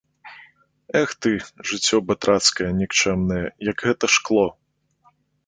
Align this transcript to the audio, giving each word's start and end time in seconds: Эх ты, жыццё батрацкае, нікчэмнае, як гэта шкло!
Эх 1.01 1.11
ты, 1.25 1.33
жыццё 1.71 1.97
батрацкае, 2.07 2.71
нікчэмнае, 2.79 3.39
як 3.71 3.77
гэта 3.91 4.05
шкло! 4.17 4.47